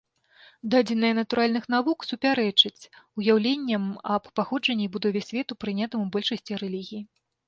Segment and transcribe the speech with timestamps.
[0.75, 2.87] Дадзеныя натуральных навук супярэчаць
[3.21, 3.83] уяўленням
[4.15, 7.03] аб паходжанні і будове свету, прынятым у большасці рэлігій.